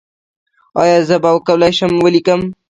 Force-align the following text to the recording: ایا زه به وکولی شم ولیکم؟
ایا 0.81 0.97
زه 1.07 1.15
به 1.23 1.29
وکولی 1.35 1.71
شم 1.77 1.91
ولیکم؟ 2.03 2.41